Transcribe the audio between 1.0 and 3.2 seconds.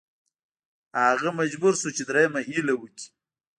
هغه مجبور شو چې دریمه هیله وکړي.